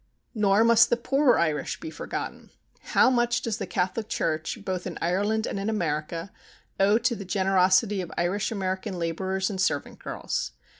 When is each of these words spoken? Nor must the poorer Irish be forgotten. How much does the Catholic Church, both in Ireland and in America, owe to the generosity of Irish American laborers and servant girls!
Nor 0.33 0.63
must 0.63 0.89
the 0.89 0.97
poorer 0.97 1.37
Irish 1.37 1.79
be 1.79 1.91
forgotten. 1.91 2.49
How 2.85 3.11
much 3.11 3.43
does 3.43 3.59
the 3.59 3.67
Catholic 3.67 4.09
Church, 4.09 4.57
both 4.65 4.87
in 4.87 4.97
Ireland 4.99 5.45
and 5.45 5.59
in 5.59 5.69
America, 5.69 6.31
owe 6.79 6.97
to 6.97 7.15
the 7.15 7.23
generosity 7.23 8.01
of 8.01 8.11
Irish 8.17 8.51
American 8.51 8.97
laborers 8.97 9.51
and 9.51 9.61
servant 9.61 9.99
girls! 9.99 10.53